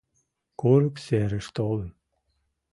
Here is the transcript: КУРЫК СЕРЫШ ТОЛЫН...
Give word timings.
КУРЫК 0.59 0.95
СЕРЫШ 1.05 1.47
ТОЛЫН... 1.55 1.91